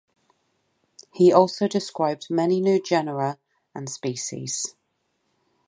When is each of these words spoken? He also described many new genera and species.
He 1.13 1.31
also 1.31 1.67
described 1.67 2.31
many 2.31 2.59
new 2.59 2.81
genera 2.81 3.37
and 3.75 3.87
species. 3.87 4.75